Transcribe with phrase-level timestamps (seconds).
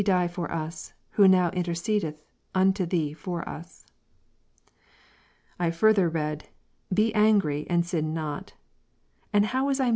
[0.01, 2.23] 8, die for us, who now intercedeth
[2.55, 3.85] unto Thee for iis.
[5.59, 6.45] Eph 4 ^^*^ further read.
[6.91, 8.53] Be angry, and sin not.
[9.31, 9.89] And how was I 2G.